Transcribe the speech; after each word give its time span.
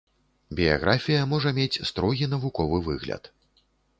Біяграфія 0.59 1.27
можа 1.33 1.51
мець 1.59 1.83
строгі, 1.91 2.31
навуковы 2.33 2.77
выгляд. 2.87 3.31